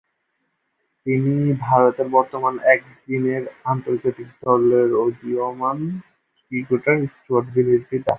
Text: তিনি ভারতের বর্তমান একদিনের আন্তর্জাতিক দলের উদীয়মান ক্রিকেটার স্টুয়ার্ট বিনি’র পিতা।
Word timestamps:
তিনি 1.05 1.33
ভারতের 1.65 2.07
বর্তমান 2.09 2.55
একদিনের 2.75 3.43
আন্তর্জাতিক 3.65 4.27
দলের 4.43 4.89
উদীয়মান 5.03 5.77
ক্রিকেটার 6.43 6.97
স্টুয়ার্ট 7.13 7.47
বিনি’র 7.55 7.83
পিতা। 7.89 8.09